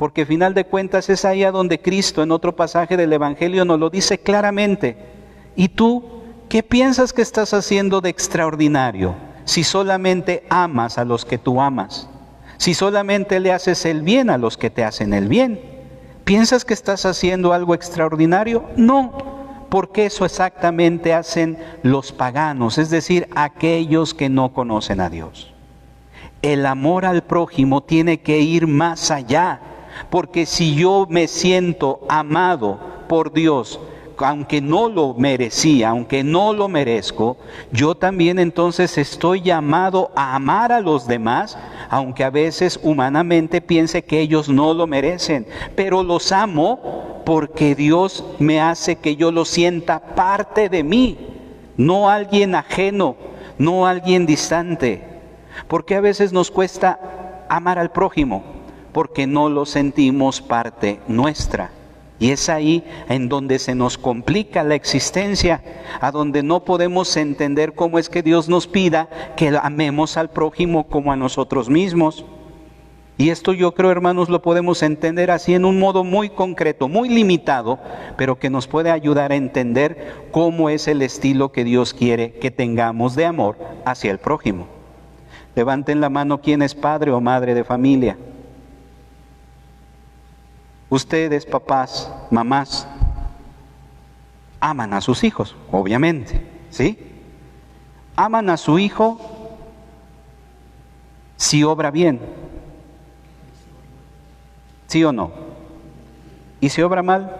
porque 0.00 0.24
final 0.24 0.54
de 0.54 0.64
cuentas 0.64 1.10
es 1.10 1.26
ahí 1.26 1.44
a 1.44 1.50
donde 1.50 1.78
Cristo 1.78 2.22
en 2.22 2.32
otro 2.32 2.56
pasaje 2.56 2.96
del 2.96 3.12
Evangelio 3.12 3.66
nos 3.66 3.78
lo 3.78 3.90
dice 3.90 4.16
claramente. 4.16 4.96
¿Y 5.56 5.68
tú 5.68 6.02
qué 6.48 6.62
piensas 6.62 7.12
que 7.12 7.20
estás 7.20 7.52
haciendo 7.52 8.00
de 8.00 8.08
extraordinario 8.08 9.14
si 9.44 9.62
solamente 9.62 10.46
amas 10.48 10.96
a 10.96 11.04
los 11.04 11.26
que 11.26 11.36
tú 11.36 11.60
amas? 11.60 12.08
Si 12.56 12.72
solamente 12.72 13.40
le 13.40 13.52
haces 13.52 13.84
el 13.84 14.00
bien 14.00 14.30
a 14.30 14.38
los 14.38 14.56
que 14.56 14.70
te 14.70 14.84
hacen 14.84 15.12
el 15.12 15.28
bien. 15.28 15.60
¿Piensas 16.30 16.64
que 16.64 16.74
estás 16.74 17.06
haciendo 17.06 17.52
algo 17.52 17.74
extraordinario? 17.74 18.62
No, 18.76 19.10
porque 19.68 20.06
eso 20.06 20.24
exactamente 20.24 21.12
hacen 21.12 21.58
los 21.82 22.12
paganos, 22.12 22.78
es 22.78 22.88
decir, 22.88 23.28
aquellos 23.34 24.14
que 24.14 24.28
no 24.28 24.52
conocen 24.52 25.00
a 25.00 25.10
Dios. 25.10 25.52
El 26.40 26.66
amor 26.66 27.04
al 27.04 27.24
prójimo 27.24 27.80
tiene 27.80 28.20
que 28.20 28.38
ir 28.38 28.68
más 28.68 29.10
allá 29.10 29.58
porque 30.08 30.46
si 30.46 30.76
yo 30.76 31.08
me 31.10 31.26
siento 31.26 32.06
amado 32.08 32.78
por 33.08 33.32
Dios, 33.32 33.80
aunque 34.18 34.60
no 34.60 34.88
lo 34.88 35.14
merecía, 35.14 35.88
aunque 35.88 36.22
no 36.22 36.52
lo 36.52 36.68
merezco, 36.68 37.38
yo 37.72 37.96
también 37.96 38.38
entonces 38.38 38.98
estoy 38.98 39.40
llamado 39.40 40.10
a 40.14 40.36
amar 40.36 40.70
a 40.72 40.80
los 40.80 41.06
demás, 41.06 41.58
aunque 41.90 42.24
a 42.24 42.30
veces 42.30 42.80
humanamente 42.82 43.60
piense 43.60 44.02
que 44.02 44.20
ellos 44.20 44.48
no 44.48 44.72
lo 44.72 44.86
merecen, 44.86 45.46
pero 45.74 46.02
los 46.02 46.32
amo 46.32 47.22
porque 47.26 47.74
Dios 47.74 48.24
me 48.38 48.60
hace 48.60 48.96
que 48.96 49.16
yo 49.16 49.30
lo 49.30 49.44
sienta 49.44 50.00
parte 50.00 50.70
de 50.70 50.82
mí, 50.82 51.18
no 51.76 52.08
alguien 52.08 52.54
ajeno, 52.54 53.16
no 53.58 53.86
alguien 53.86 54.24
distante, 54.24 55.02
porque 55.68 55.96
a 55.96 56.00
veces 56.00 56.32
nos 56.32 56.50
cuesta 56.50 57.46
amar 57.48 57.78
al 57.78 57.90
prójimo 57.90 58.60
porque 58.92 59.26
no 59.26 59.48
lo 59.48 59.66
sentimos 59.66 60.40
parte 60.40 61.00
nuestra. 61.06 61.70
Y 62.20 62.32
es 62.32 62.50
ahí 62.50 62.84
en 63.08 63.30
donde 63.30 63.58
se 63.58 63.74
nos 63.74 63.96
complica 63.96 64.62
la 64.62 64.74
existencia, 64.74 65.62
a 66.02 66.12
donde 66.12 66.42
no 66.42 66.64
podemos 66.64 67.16
entender 67.16 67.72
cómo 67.72 67.98
es 67.98 68.10
que 68.10 68.22
Dios 68.22 68.46
nos 68.46 68.66
pida 68.66 69.08
que 69.36 69.58
amemos 69.60 70.18
al 70.18 70.28
prójimo 70.28 70.86
como 70.86 71.12
a 71.12 71.16
nosotros 71.16 71.70
mismos. 71.70 72.26
Y 73.16 73.30
esto 73.30 73.54
yo 73.54 73.72
creo, 73.72 73.90
hermanos, 73.90 74.28
lo 74.28 74.42
podemos 74.42 74.82
entender 74.82 75.30
así 75.30 75.54
en 75.54 75.64
un 75.64 75.78
modo 75.78 76.04
muy 76.04 76.28
concreto, 76.28 76.88
muy 76.88 77.08
limitado, 77.08 77.78
pero 78.18 78.38
que 78.38 78.50
nos 78.50 78.66
puede 78.66 78.90
ayudar 78.90 79.32
a 79.32 79.36
entender 79.36 80.26
cómo 80.30 80.68
es 80.68 80.88
el 80.88 81.00
estilo 81.00 81.52
que 81.52 81.64
Dios 81.64 81.94
quiere 81.94 82.32
que 82.32 82.50
tengamos 82.50 83.16
de 83.16 83.24
amor 83.24 83.56
hacia 83.86 84.10
el 84.10 84.18
prójimo. 84.18 84.66
Levanten 85.54 86.02
la 86.02 86.10
mano 86.10 86.42
quien 86.42 86.60
es 86.60 86.74
padre 86.74 87.12
o 87.12 87.20
madre 87.20 87.54
de 87.54 87.64
familia. 87.64 88.18
Ustedes, 90.90 91.46
papás, 91.46 92.10
mamás, 92.30 92.86
aman 94.58 94.92
a 94.92 95.00
sus 95.00 95.22
hijos, 95.22 95.56
obviamente, 95.70 96.44
¿sí? 96.68 96.98
Aman 98.16 98.50
a 98.50 98.56
su 98.56 98.78
hijo 98.78 99.20
si 101.36 101.62
obra 101.62 101.92
bien, 101.92 102.20
¿sí 104.88 105.02
o 105.04 105.12
no? 105.12 105.30
¿Y 106.60 106.68
si 106.68 106.82
obra 106.82 107.02
mal? 107.02 107.36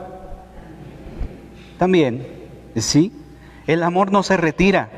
También, 1.76 2.26
¿sí? 2.76 3.12
El 3.66 3.83
amor 3.83 4.12
no 4.12 4.23
se 4.23 4.37
retira, 4.37 4.90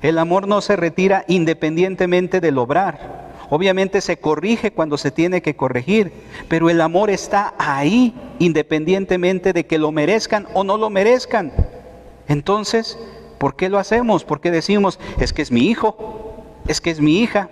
el 0.00 0.18
amor 0.18 0.48
no 0.48 0.62
se 0.62 0.74
retira 0.74 1.24
independientemente 1.28 2.40
del 2.40 2.58
obrar. 2.58 3.23
Obviamente 3.54 4.00
se 4.00 4.16
corrige 4.16 4.72
cuando 4.72 4.98
se 4.98 5.12
tiene 5.12 5.40
que 5.40 5.54
corregir, 5.54 6.10
pero 6.48 6.70
el 6.70 6.80
amor 6.80 7.08
está 7.08 7.54
ahí 7.56 8.12
independientemente 8.40 9.52
de 9.52 9.64
que 9.64 9.78
lo 9.78 9.92
merezcan 9.92 10.48
o 10.54 10.64
no 10.64 10.76
lo 10.76 10.90
merezcan. 10.90 11.52
Entonces, 12.26 12.98
¿por 13.38 13.54
qué 13.54 13.68
lo 13.68 13.78
hacemos? 13.78 14.24
¿Por 14.24 14.40
qué 14.40 14.50
decimos, 14.50 14.98
es 15.20 15.32
que 15.32 15.42
es 15.42 15.52
mi 15.52 15.68
hijo, 15.68 16.42
es 16.66 16.80
que 16.80 16.90
es 16.90 17.00
mi 17.00 17.20
hija? 17.20 17.48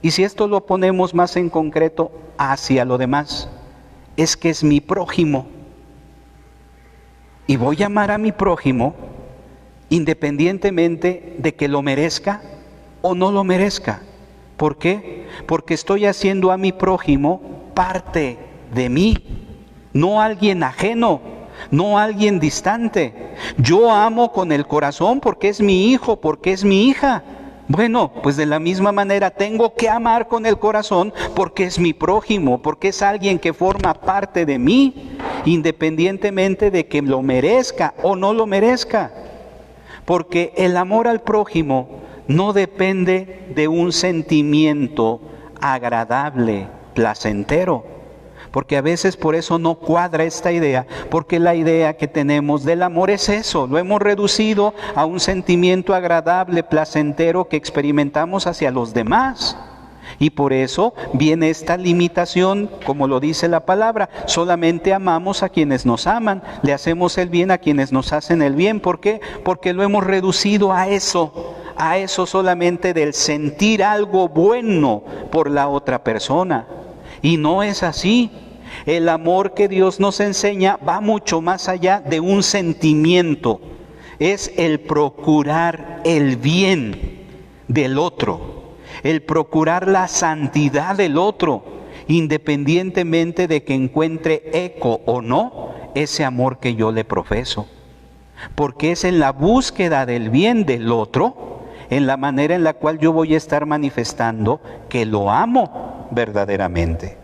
Y 0.00 0.12
si 0.12 0.24
esto 0.24 0.48
lo 0.48 0.64
ponemos 0.64 1.12
más 1.12 1.36
en 1.36 1.50
concreto 1.50 2.10
hacia 2.38 2.86
lo 2.86 2.96
demás, 2.96 3.50
es 4.16 4.34
que 4.34 4.48
es 4.48 4.64
mi 4.64 4.80
prójimo. 4.80 5.46
Y 7.46 7.56
voy 7.56 7.82
a 7.82 7.86
amar 7.86 8.10
a 8.12 8.16
mi 8.16 8.32
prójimo 8.32 8.94
independientemente 9.90 11.34
de 11.36 11.54
que 11.54 11.68
lo 11.68 11.82
merezca 11.82 12.40
o 13.02 13.14
no 13.14 13.30
lo 13.30 13.44
merezca. 13.44 14.00
¿Por 14.56 14.78
qué? 14.78 15.26
Porque 15.46 15.74
estoy 15.74 16.06
haciendo 16.06 16.50
a 16.50 16.56
mi 16.56 16.72
prójimo 16.72 17.40
parte 17.74 18.38
de 18.74 18.88
mí, 18.88 19.16
no 19.92 20.20
alguien 20.20 20.62
ajeno, 20.62 21.20
no 21.70 21.98
alguien 21.98 22.40
distante. 22.40 23.34
Yo 23.58 23.90
amo 23.90 24.32
con 24.32 24.52
el 24.52 24.66
corazón 24.66 25.20
porque 25.20 25.48
es 25.48 25.60
mi 25.60 25.90
hijo, 25.90 26.16
porque 26.16 26.52
es 26.52 26.64
mi 26.64 26.88
hija, 26.88 27.22
Bueno, 27.68 28.12
pues 28.22 28.36
de 28.36 28.46
la 28.46 28.60
misma 28.60 28.92
manera 28.92 29.30
tengo 29.30 29.74
que 29.74 29.88
amar 29.88 30.28
con 30.28 30.46
el 30.46 30.56
corazón 30.56 31.12
porque 31.34 31.64
es 31.64 31.80
mi 31.80 31.92
prójimo, 31.92 32.62
porque 32.62 32.88
es 32.88 33.02
alguien 33.02 33.40
que 33.40 33.52
forma 33.52 33.92
parte 33.92 34.46
de 34.46 34.56
mí, 34.56 35.16
independientemente 35.44 36.70
de 36.70 36.86
que 36.86 37.02
lo 37.02 37.22
merezca 37.22 37.94
o 38.04 38.14
no 38.14 38.32
lo 38.32 38.46
merezca. 38.46 39.10
Porque 40.04 40.52
el 40.56 40.76
amor 40.76 41.08
al 41.08 41.22
prójimo 41.22 42.05
no 42.28 42.52
depende 42.52 43.52
de 43.54 43.68
un 43.68 43.92
sentimiento 43.92 45.20
agradable, 45.60 46.68
placentero 46.94 47.96
porque 48.56 48.78
a 48.78 48.80
veces 48.80 49.18
por 49.18 49.34
eso 49.34 49.58
no 49.58 49.74
cuadra 49.74 50.24
esta 50.24 50.50
idea, 50.50 50.86
porque 51.10 51.38
la 51.38 51.54
idea 51.54 51.98
que 51.98 52.08
tenemos 52.08 52.64
del 52.64 52.82
amor 52.82 53.10
es 53.10 53.28
eso, 53.28 53.66
lo 53.66 53.76
hemos 53.76 54.00
reducido 54.00 54.72
a 54.94 55.04
un 55.04 55.20
sentimiento 55.20 55.94
agradable, 55.94 56.62
placentero 56.62 57.48
que 57.48 57.58
experimentamos 57.58 58.46
hacia 58.46 58.70
los 58.70 58.94
demás. 58.94 59.58
Y 60.18 60.30
por 60.30 60.54
eso 60.54 60.94
viene 61.12 61.50
esta 61.50 61.76
limitación, 61.76 62.70
como 62.86 63.06
lo 63.06 63.20
dice 63.20 63.46
la 63.46 63.66
palabra, 63.66 64.08
solamente 64.24 64.94
amamos 64.94 65.42
a 65.42 65.50
quienes 65.50 65.84
nos 65.84 66.06
aman, 66.06 66.42
le 66.62 66.72
hacemos 66.72 67.18
el 67.18 67.28
bien 67.28 67.50
a 67.50 67.58
quienes 67.58 67.92
nos 67.92 68.14
hacen 68.14 68.40
el 68.40 68.54
bien. 68.54 68.80
¿Por 68.80 69.00
qué? 69.00 69.20
Porque 69.44 69.74
lo 69.74 69.82
hemos 69.82 70.02
reducido 70.02 70.72
a 70.72 70.88
eso, 70.88 71.54
a 71.76 71.98
eso 71.98 72.26
solamente 72.26 72.94
del 72.94 73.14
sentir 73.14 73.82
algo 73.82 74.28
bueno 74.28 75.02
por 75.30 75.50
la 75.50 75.68
otra 75.68 76.02
persona. 76.02 76.66
Y 77.22 77.36
no 77.36 77.62
es 77.62 77.82
así. 77.82 78.30
El 78.84 79.08
amor 79.08 79.54
que 79.54 79.68
Dios 79.68 80.00
nos 80.00 80.20
enseña 80.20 80.76
va 80.76 81.00
mucho 81.00 81.40
más 81.40 81.68
allá 81.68 82.00
de 82.00 82.20
un 82.20 82.42
sentimiento. 82.42 83.60
Es 84.18 84.52
el 84.56 84.80
procurar 84.80 86.00
el 86.04 86.36
bien 86.36 87.26
del 87.68 87.98
otro, 87.98 88.74
el 89.02 89.22
procurar 89.22 89.88
la 89.88 90.08
santidad 90.08 90.96
del 90.96 91.18
otro, 91.18 91.64
independientemente 92.08 93.46
de 93.48 93.62
que 93.64 93.74
encuentre 93.74 94.42
eco 94.52 95.00
o 95.06 95.20
no 95.20 95.70
ese 95.94 96.24
amor 96.24 96.58
que 96.58 96.74
yo 96.74 96.92
le 96.92 97.04
profeso. 97.04 97.66
Porque 98.54 98.92
es 98.92 99.04
en 99.04 99.18
la 99.18 99.32
búsqueda 99.32 100.06
del 100.06 100.30
bien 100.30 100.66
del 100.66 100.92
otro, 100.92 101.45
en 101.90 102.06
la 102.06 102.16
manera 102.16 102.54
en 102.54 102.64
la 102.64 102.74
cual 102.74 102.98
yo 102.98 103.12
voy 103.12 103.34
a 103.34 103.36
estar 103.36 103.66
manifestando 103.66 104.60
que 104.88 105.06
lo 105.06 105.30
amo 105.30 106.08
verdaderamente. 106.10 107.16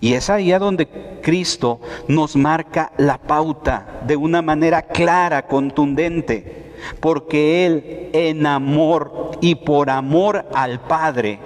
Y 0.00 0.14
es 0.14 0.30
ahí 0.30 0.52
a 0.52 0.58
donde 0.58 0.88
Cristo 1.22 1.80
nos 2.08 2.34
marca 2.34 2.92
la 2.96 3.18
pauta 3.18 4.00
de 4.06 4.16
una 4.16 4.40
manera 4.40 4.82
clara, 4.82 5.46
contundente, 5.46 6.72
porque 7.00 7.66
Él 7.66 8.10
en 8.12 8.46
amor 8.46 9.32
y 9.42 9.54
por 9.54 9.90
amor 9.90 10.46
al 10.54 10.80
Padre 10.80 11.38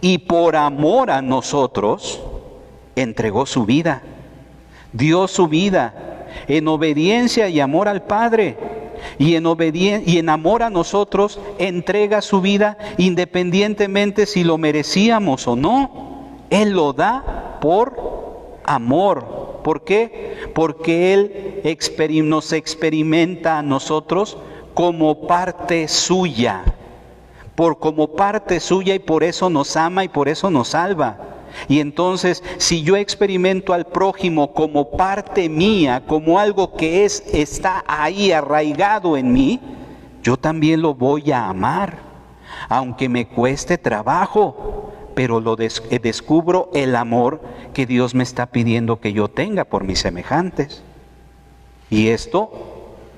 y 0.00 0.18
por 0.18 0.56
amor 0.56 1.10
a 1.12 1.22
nosotros, 1.22 2.20
entregó 2.96 3.46
su 3.46 3.64
vida, 3.64 4.02
dio 4.92 5.28
su 5.28 5.46
vida 5.46 6.26
en 6.48 6.66
obediencia 6.66 7.48
y 7.48 7.60
amor 7.60 7.88
al 7.88 8.02
Padre. 8.02 8.56
Y 9.18 9.34
en, 9.34 10.28
amor 10.28 10.62
a 10.62 10.70
nosotros 10.70 11.38
entrega 11.58 12.22
su 12.22 12.40
vida 12.40 12.78
independientemente 12.98 14.26
si 14.26 14.44
lo 14.44 14.58
merecíamos 14.58 15.46
o 15.48 15.56
no. 15.56 16.36
Él 16.50 16.70
lo 16.70 16.92
da 16.92 17.58
por 17.60 18.60
amor. 18.64 19.60
¿Por 19.62 19.84
qué? 19.84 20.36
Porque 20.54 21.12
Él 21.12 21.62
nos 22.24 22.52
experimenta 22.52 23.58
a 23.58 23.62
nosotros 23.62 24.38
como 24.74 25.26
parte 25.26 25.88
suya, 25.88 26.62
por 27.54 27.78
como 27.78 28.08
parte 28.08 28.60
suya 28.60 28.94
y 28.94 28.98
por 28.98 29.24
eso 29.24 29.48
nos 29.48 29.76
ama 29.76 30.04
y 30.04 30.08
por 30.08 30.28
eso 30.28 30.50
nos 30.50 30.68
salva. 30.68 31.35
Y 31.68 31.80
entonces, 31.80 32.42
si 32.58 32.82
yo 32.82 32.96
experimento 32.96 33.72
al 33.72 33.86
prójimo 33.86 34.52
como 34.52 34.90
parte 34.90 35.48
mía, 35.48 36.02
como 36.06 36.38
algo 36.38 36.74
que 36.76 37.04
es 37.04 37.22
está 37.32 37.84
ahí 37.86 38.32
arraigado 38.32 39.16
en 39.16 39.32
mí, 39.32 39.60
yo 40.22 40.36
también 40.36 40.82
lo 40.82 40.94
voy 40.94 41.30
a 41.30 41.48
amar, 41.48 41.98
aunque 42.68 43.08
me 43.08 43.28
cueste 43.28 43.78
trabajo, 43.78 44.92
pero 45.14 45.40
lo 45.40 45.56
eh, 45.58 45.98
descubro 46.02 46.70
el 46.74 46.94
amor 46.96 47.40
que 47.72 47.86
Dios 47.86 48.14
me 48.14 48.22
está 48.22 48.46
pidiendo 48.46 49.00
que 49.00 49.12
yo 49.12 49.28
tenga 49.28 49.64
por 49.64 49.84
mis 49.84 50.00
semejantes. 50.00 50.82
Y 51.90 52.08
esto 52.08 52.50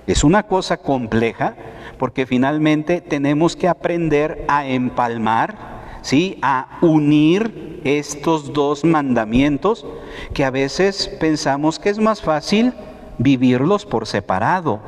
es 0.07 0.25
una 0.25 0.45
cosa 0.45 0.77
compleja 0.77 1.57
porque 1.99 2.27
finalmente 2.27 3.01
tenemos 3.01 3.57
que 3.57 3.69
aprender 3.69 4.45
a 4.49 4.67
empalmar, 4.67 5.78
¿sí? 6.03 6.39
a 6.43 6.79
unir 6.81 7.81
estos 7.85 8.53
dos 8.53 8.85
mandamientos 8.85 9.87
que 10.35 10.45
a 10.45 10.51
veces 10.51 11.09
pensamos 11.21 11.79
que 11.79 11.91
es 11.91 11.99
más 11.99 12.21
fácil 12.21 12.73
vivirlos 13.19 13.85
por 13.85 14.07
separado. 14.07 14.81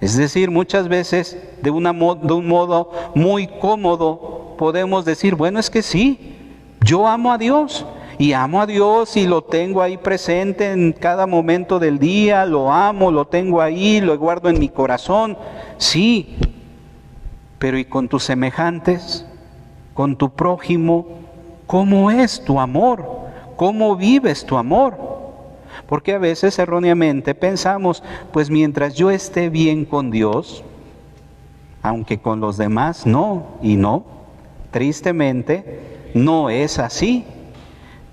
Es 0.00 0.16
decir, 0.16 0.50
muchas 0.50 0.88
veces 0.88 1.38
de, 1.62 1.70
una, 1.70 1.92
de 1.92 2.32
un 2.32 2.48
modo 2.48 2.90
muy 3.14 3.46
cómodo 3.46 4.56
podemos 4.58 5.04
decir, 5.04 5.34
bueno, 5.36 5.60
es 5.60 5.70
que 5.70 5.82
sí, 5.82 6.36
yo 6.80 7.06
amo 7.06 7.32
a 7.32 7.38
Dios 7.38 7.86
y 8.18 8.32
amo 8.32 8.60
a 8.60 8.66
Dios 8.66 9.16
y 9.16 9.26
lo 9.26 9.42
tengo 9.42 9.80
ahí 9.80 9.96
presente 9.96 10.72
en 10.72 10.92
cada 10.92 11.26
momento 11.26 11.78
del 11.78 11.98
día, 11.98 12.44
lo 12.44 12.72
amo, 12.72 13.10
lo 13.10 13.26
tengo 13.26 13.60
ahí, 13.60 14.00
lo 14.00 14.16
guardo 14.18 14.48
en 14.48 14.58
mi 14.58 14.68
corazón. 14.68 15.36
Sí, 15.78 16.36
pero 17.58 17.78
¿y 17.78 17.84
con 17.84 18.08
tus 18.08 18.24
semejantes? 18.24 19.24
¿Con 19.94 20.16
tu 20.16 20.30
prójimo? 20.30 21.06
¿Cómo 21.66 22.10
es 22.10 22.42
tu 22.44 22.60
amor? 22.60 23.04
¿Cómo 23.56 23.96
vives 23.96 24.44
tu 24.44 24.56
amor? 24.56 24.96
Porque 25.86 26.14
a 26.14 26.18
veces 26.18 26.58
erróneamente 26.58 27.34
pensamos, 27.34 28.02
pues 28.32 28.50
mientras 28.50 28.94
yo 28.94 29.10
esté 29.10 29.50
bien 29.50 29.84
con 29.84 30.10
Dios, 30.10 30.64
aunque 31.82 32.18
con 32.18 32.40
los 32.40 32.56
demás 32.56 33.06
no, 33.06 33.44
y 33.62 33.76
no, 33.76 34.04
tristemente, 34.70 36.10
no 36.14 36.50
es 36.50 36.78
así. 36.78 37.24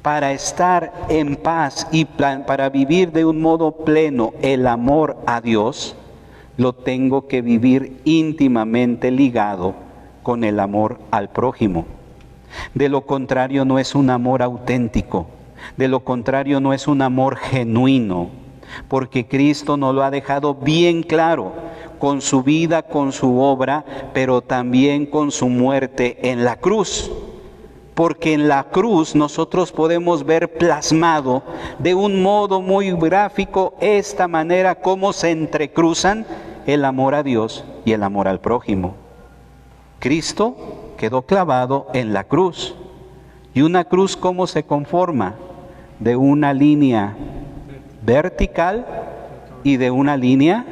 Para 0.01 0.31
estar 0.31 0.93
en 1.09 1.35
paz 1.35 1.87
y 1.91 2.05
para 2.05 2.69
vivir 2.69 3.11
de 3.11 3.25
un 3.25 3.41
modo 3.41 3.71
pleno 3.71 4.33
el 4.41 4.65
amor 4.67 5.17
a 5.25 5.41
Dios, 5.41 5.95
lo 6.57 6.73
tengo 6.73 7.27
que 7.27 7.41
vivir 7.41 8.01
íntimamente 8.05 9.11
ligado 9.11 9.88
con 10.23 10.43
el 10.43 10.59
amor 10.59 10.99
al 11.11 11.29
prójimo. 11.29 11.85
De 12.73 12.89
lo 12.89 13.01
contrario 13.01 13.65
no 13.65 13.79
es 13.79 13.95
un 13.95 14.09
amor 14.09 14.41
auténtico, 14.41 15.27
de 15.77 15.87
lo 15.87 16.01
contrario 16.01 16.59
no 16.59 16.73
es 16.73 16.87
un 16.87 17.01
amor 17.01 17.37
genuino, 17.37 18.29
porque 18.87 19.27
Cristo 19.27 19.77
nos 19.77 19.93
lo 19.93 20.03
ha 20.03 20.11
dejado 20.11 20.55
bien 20.55 21.03
claro 21.03 21.53
con 21.99 22.21
su 22.21 22.43
vida, 22.43 22.83
con 22.83 23.11
su 23.11 23.39
obra, 23.39 23.85
pero 24.13 24.41
también 24.41 25.05
con 25.05 25.31
su 25.31 25.49
muerte 25.49 26.31
en 26.31 26.43
la 26.43 26.55
cruz 26.55 27.11
porque 27.99 28.31
en 28.31 28.47
la 28.47 28.63
cruz 28.63 29.13
nosotros 29.13 29.73
podemos 29.73 30.25
ver 30.25 30.53
plasmado 30.53 31.43
de 31.79 31.93
un 31.95 32.21
modo 32.23 32.61
muy 32.61 32.93
gráfico 32.93 33.73
esta 33.81 34.29
manera 34.29 34.75
cómo 34.75 35.11
se 35.11 35.31
entrecruzan 35.31 36.25
el 36.65 36.85
amor 36.85 37.13
a 37.13 37.23
Dios 37.23 37.65
y 37.83 37.91
el 37.91 38.03
amor 38.03 38.29
al 38.29 38.39
prójimo. 38.39 39.08
Cristo 39.99 40.93
quedó 40.97 41.23
clavado 41.23 41.87
en 41.93 42.13
la 42.13 42.23
cruz. 42.23 42.75
¿Y 43.53 43.61
una 43.61 43.83
cruz 43.83 44.15
cómo 44.15 44.47
se 44.47 44.63
conforma? 44.63 45.35
De 45.99 46.15
una 46.15 46.53
línea 46.53 47.15
vertical 48.05 48.85
y 49.63 49.77
de 49.77 49.91
una 49.91 50.15
línea 50.17 50.65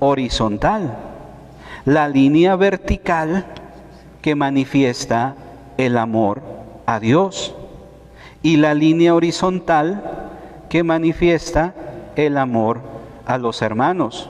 horizontal. 0.00 0.96
La 1.84 2.08
línea 2.08 2.56
vertical 2.56 3.46
que 4.22 4.34
manifiesta 4.34 5.36
el 5.76 5.96
amor 5.96 6.42
a 6.86 6.98
Dios 6.98 7.54
y 8.42 8.56
la 8.56 8.74
línea 8.74 9.14
horizontal 9.14 10.02
que 10.68 10.82
manifiesta 10.82 11.74
el 12.16 12.38
amor 12.38 12.80
a 13.24 13.38
los 13.38 13.62
hermanos. 13.62 14.28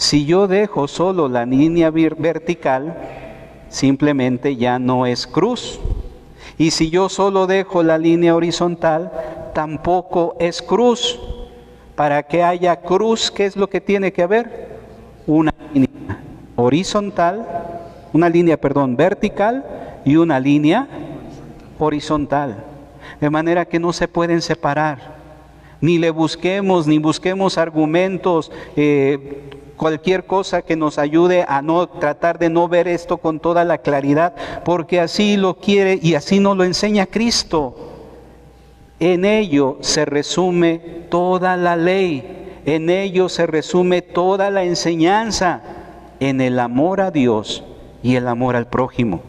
Si 0.00 0.24
yo 0.24 0.48
dejo 0.48 0.88
solo 0.88 1.28
la 1.28 1.44
línea 1.44 1.90
vertical, 1.90 2.96
simplemente 3.68 4.56
ya 4.56 4.78
no 4.78 5.04
es 5.04 5.26
cruz. 5.26 5.78
Y 6.56 6.70
si 6.70 6.88
yo 6.88 7.10
solo 7.10 7.46
dejo 7.46 7.82
la 7.82 7.98
línea 7.98 8.34
horizontal, 8.34 9.12
tampoco 9.52 10.36
es 10.40 10.62
cruz. 10.62 11.20
Para 11.96 12.22
que 12.22 12.42
haya 12.42 12.76
cruz, 12.76 13.30
¿qué 13.30 13.44
es 13.44 13.56
lo 13.56 13.68
que 13.68 13.82
tiene 13.82 14.10
que 14.10 14.22
haber? 14.22 14.78
Una 15.26 15.52
línea 15.74 16.22
horizontal, 16.56 17.46
una 18.14 18.30
línea, 18.30 18.58
perdón, 18.58 18.96
vertical 18.96 19.66
y 20.06 20.16
una 20.16 20.40
línea 20.40 20.88
horizontal. 21.78 22.64
De 23.20 23.28
manera 23.28 23.66
que 23.66 23.78
no 23.78 23.92
se 23.92 24.08
pueden 24.08 24.40
separar. 24.40 25.20
Ni 25.82 25.98
le 25.98 26.08
busquemos, 26.08 26.86
ni 26.86 26.96
busquemos 26.96 27.58
argumentos 27.58 28.50
eh, 28.76 29.59
cualquier 29.80 30.26
cosa 30.26 30.60
que 30.60 30.76
nos 30.76 30.98
ayude 30.98 31.46
a 31.48 31.62
no 31.62 31.86
tratar 31.86 32.38
de 32.38 32.50
no 32.50 32.68
ver 32.68 32.86
esto 32.86 33.16
con 33.16 33.40
toda 33.40 33.64
la 33.64 33.78
claridad, 33.78 34.34
porque 34.62 35.00
así 35.00 35.38
lo 35.38 35.56
quiere 35.56 35.98
y 36.02 36.16
así 36.16 36.38
nos 36.38 36.54
lo 36.54 36.64
enseña 36.64 37.06
Cristo. 37.06 37.76
En 38.98 39.24
ello 39.24 39.78
se 39.80 40.04
resume 40.04 40.80
toda 41.08 41.56
la 41.56 41.76
ley, 41.76 42.60
en 42.66 42.90
ello 42.90 43.30
se 43.30 43.46
resume 43.46 44.02
toda 44.02 44.50
la 44.50 44.64
enseñanza, 44.64 45.62
en 46.20 46.42
el 46.42 46.58
amor 46.58 47.00
a 47.00 47.10
Dios 47.10 47.64
y 48.02 48.16
el 48.16 48.28
amor 48.28 48.56
al 48.56 48.66
prójimo. 48.66 49.22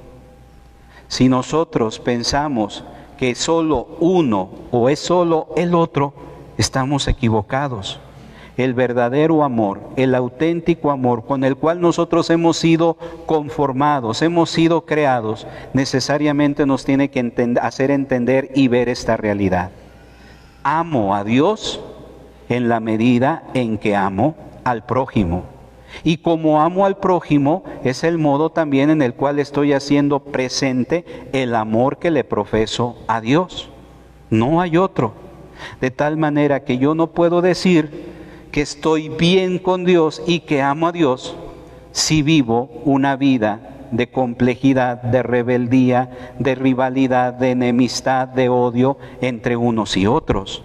Si 1.08 1.30
nosotros 1.30 1.98
pensamos 1.98 2.84
que 3.18 3.36
solo 3.36 3.88
uno 4.02 4.50
o 4.72 4.90
es 4.90 5.00
solo 5.00 5.48
el 5.56 5.74
otro, 5.74 6.14
estamos 6.58 7.08
equivocados. 7.08 8.02
El 8.62 8.76
verdadero 8.76 9.44
amor, 9.44 9.80
el 9.96 10.14
auténtico 10.14 10.92
amor 10.92 11.26
con 11.26 11.44
el 11.44 11.56
cual 11.56 11.82
nosotros 11.82 12.30
hemos 12.30 12.58
sido 12.58 12.96
conformados, 13.26 14.22
hemos 14.22 14.52
sido 14.52 14.86
creados, 14.86 15.48
necesariamente 15.74 16.68
nos 16.68 16.86
tiene 16.86 17.10
que 17.10 17.56
hacer 17.60 17.90
entender 17.90 18.52
y 18.54 18.68
ver 18.68 18.88
esta 18.88 19.18
realidad. 19.18 19.72
Amo 20.62 21.16
a 21.16 21.24
Dios 21.24 21.82
en 22.50 22.70
la 22.70 22.80
medida 22.80 23.42
en 23.56 23.80
que 23.80 23.96
amo 23.96 24.36
al 24.64 24.86
prójimo. 24.86 25.42
Y 26.04 26.18
como 26.18 26.62
amo 26.62 26.86
al 26.86 26.98
prójimo, 26.98 27.64
es 27.84 28.04
el 28.04 28.20
modo 28.20 28.52
también 28.52 28.92
en 28.92 29.02
el 29.02 29.16
cual 29.16 29.40
estoy 29.40 29.74
haciendo 29.74 30.20
presente 30.20 31.04
el 31.34 31.56
amor 31.56 31.98
que 31.98 32.12
le 32.12 32.24
profeso 32.24 32.96
a 33.08 33.22
Dios. 33.22 33.72
No 34.30 34.62
hay 34.62 34.78
otro. 34.78 35.14
De 35.80 35.90
tal 35.90 36.18
manera 36.18 36.64
que 36.64 36.78
yo 36.78 36.94
no 36.94 37.08
puedo 37.08 37.42
decir 37.42 38.11
que 38.52 38.62
estoy 38.62 39.10
bien 39.10 39.60
con 39.60 39.86
Dios 39.86 40.22
y 40.28 40.42
que 40.42 40.62
amo 40.62 40.88
a 40.88 40.92
Dios 40.92 41.36
si 41.92 42.22
vivo 42.22 42.70
una 42.86 43.16
vida 43.16 43.72
de 43.92 44.10
complejidad, 44.10 45.02
de 45.02 45.24
rebeldía, 45.24 46.34
de 46.40 46.56
rivalidad, 46.56 47.34
de 47.34 47.52
enemistad, 47.52 48.28
de 48.28 48.50
odio 48.50 48.98
entre 49.22 49.58
unos 49.58 49.98
y 49.98 50.08
otros. 50.08 50.64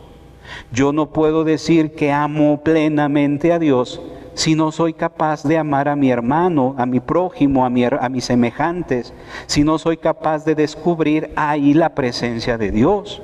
Yo 0.72 0.92
no 0.92 1.06
puedo 1.06 1.44
decir 1.44 1.94
que 1.94 2.12
amo 2.12 2.60
plenamente 2.62 3.52
a 3.52 3.58
Dios 3.58 4.00
si 4.34 4.54
no 4.54 4.70
soy 4.70 4.92
capaz 4.92 5.42
de 5.44 5.56
amar 5.56 5.88
a 5.88 5.96
mi 5.96 6.10
hermano, 6.10 6.74
a 6.76 6.84
mi 6.84 7.00
prójimo, 7.00 7.64
a, 7.64 7.68
a 7.68 8.08
mis 8.08 8.24
semejantes, 8.24 9.14
si 9.46 9.64
no 9.64 9.78
soy 9.78 9.96
capaz 9.96 10.44
de 10.44 10.54
descubrir 10.54 11.32
ahí 11.36 11.72
la 11.72 11.94
presencia 11.94 12.58
de 12.58 12.70
Dios. 12.70 13.22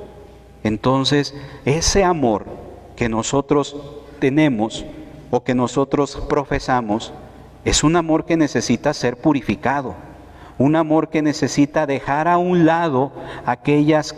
Entonces, 0.63 1.35
ese 1.65 2.03
amor 2.03 2.45
que 2.95 3.09
nosotros 3.09 3.75
tenemos 4.23 4.85
o 5.31 5.43
que 5.43 5.53
nosotros 5.53 6.15
profesamos 6.29 7.11
es 7.65 7.83
un 7.83 7.97
amor 7.97 8.23
que 8.23 8.37
necesita 8.37 8.93
ser 8.93 9.17
purificado 9.17 9.95
un 10.57 10.77
amor 10.77 11.09
que 11.09 11.21
necesita 11.21 11.85
dejar 11.85 12.29
a 12.29 12.37
un 12.37 12.65
lado 12.65 13.11
aquellas, 13.45 14.15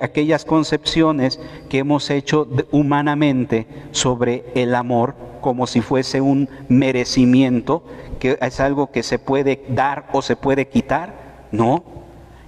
aquellas 0.00 0.44
concepciones 0.46 1.38
que 1.68 1.78
hemos 1.78 2.08
hecho 2.08 2.48
humanamente 2.70 3.66
sobre 3.90 4.44
el 4.54 4.74
amor 4.74 5.14
como 5.42 5.66
si 5.66 5.80
fuese 5.80 6.20
un 6.20 6.48
merecimiento, 6.68 7.82
que 8.20 8.38
es 8.40 8.60
algo 8.60 8.90
que 8.90 9.02
se 9.02 9.18
puede 9.18 9.64
dar 9.68 10.06
o 10.12 10.22
se 10.22 10.36
puede 10.36 10.68
quitar. 10.68 11.48
No, 11.50 11.82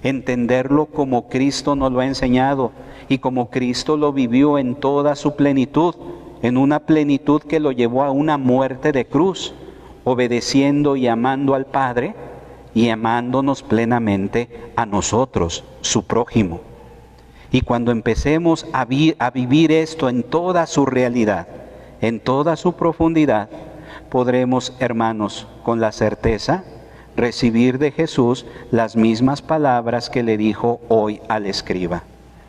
entenderlo 0.01 0.85
como 0.85 1.27
Cristo 1.27 1.75
nos 1.75 1.91
lo 1.91 1.99
ha 1.99 2.05
enseñado 2.05 2.71
y 3.09 3.17
como 3.17 3.49
Cristo 3.49 3.97
lo 3.97 4.13
vivió 4.13 4.57
en 4.57 4.75
toda 4.75 5.15
su 5.15 5.35
plenitud, 5.35 5.95
en 6.43 6.57
una 6.57 6.81
plenitud 6.81 7.41
que 7.41 7.61
lo 7.61 7.71
llevó 7.71 8.03
a 8.03 8.11
una 8.11 8.37
muerte 8.37 8.91
de 8.91 9.05
cruz, 9.05 9.55
obedeciendo 10.03 10.97
y 10.97 11.07
amando 11.07 11.55
al 11.55 11.65
Padre 11.65 12.15
y 12.75 12.89
amándonos 12.89 13.63
plenamente 13.63 14.49
a 14.75 14.85
nosotros, 14.85 15.63
su 15.79 16.03
prójimo. 16.03 16.59
Y 17.49 17.61
cuando 17.61 17.91
empecemos 17.93 18.67
a, 18.73 18.83
vivir 18.83 19.71
esto 19.71 20.09
en 20.09 20.21
toda 20.21 20.67
su 20.67 20.85
realidad, 20.85 21.47
en 22.01 22.19
toda 22.19 22.57
su 22.57 22.73
profundidad, 22.73 23.47
podremos, 24.09 24.75
hermanos, 24.79 25.47
con 25.63 25.79
la 25.79 25.93
certeza, 25.93 26.65
recibir 27.15 27.77
de 27.77 27.91
Jesús 27.91 28.45
las 28.69 28.97
mismas 28.97 29.41
palabras 29.41 30.09
que 30.09 30.23
le 30.23 30.35
dijo 30.35 30.81
hoy 30.89 31.21
al 31.29 31.45
escriba. 31.45 32.03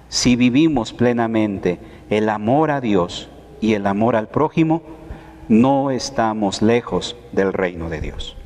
Si 0.08 0.34
vivimos 0.34 0.92
plenamente 0.92 1.78
el 2.10 2.28
amor 2.28 2.72
a 2.72 2.80
Dios 2.80 3.28
y 3.64 3.72
el 3.72 3.86
amor 3.86 4.14
al 4.14 4.28
prójimo, 4.28 4.82
no 5.48 5.90
estamos 5.90 6.60
lejos 6.60 7.16
del 7.32 7.54
reino 7.54 7.88
de 7.88 8.02
Dios. 8.02 8.36